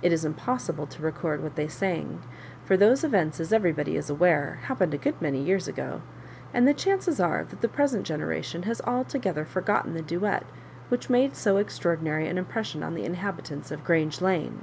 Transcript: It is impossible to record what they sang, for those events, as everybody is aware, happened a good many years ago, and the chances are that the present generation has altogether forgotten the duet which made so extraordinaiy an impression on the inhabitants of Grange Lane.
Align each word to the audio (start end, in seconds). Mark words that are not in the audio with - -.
It 0.00 0.14
is 0.14 0.24
impossible 0.24 0.86
to 0.86 1.02
record 1.02 1.42
what 1.42 1.56
they 1.56 1.68
sang, 1.68 2.22
for 2.64 2.74
those 2.74 3.04
events, 3.04 3.38
as 3.38 3.52
everybody 3.52 3.96
is 3.98 4.08
aware, 4.08 4.60
happened 4.62 4.94
a 4.94 4.96
good 4.96 5.20
many 5.20 5.42
years 5.42 5.68
ago, 5.68 6.00
and 6.54 6.66
the 6.66 6.72
chances 6.72 7.20
are 7.20 7.44
that 7.44 7.60
the 7.60 7.68
present 7.68 8.06
generation 8.06 8.62
has 8.62 8.80
altogether 8.86 9.44
forgotten 9.44 9.92
the 9.92 10.00
duet 10.00 10.44
which 10.88 11.10
made 11.10 11.36
so 11.36 11.62
extraordinaiy 11.62 12.30
an 12.30 12.38
impression 12.38 12.82
on 12.82 12.94
the 12.94 13.04
inhabitants 13.04 13.70
of 13.70 13.84
Grange 13.84 14.22
Lane. 14.22 14.62